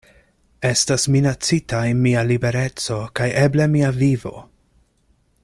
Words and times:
Estas 0.69 1.03
minacitaj 1.15 1.83
mia 1.99 2.23
libereco 2.31 2.99
kaj 3.21 3.29
eble 3.43 3.69
mia 3.75 3.93
vivo. 4.03 4.35